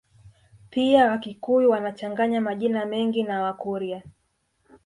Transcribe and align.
Pia 0.69 1.05
Wakikuyu 1.11 1.69
wanachanganya 1.69 2.41
majina 2.41 2.85
mengi 2.85 3.23
na 3.23 3.41
Wakurya 3.43 4.01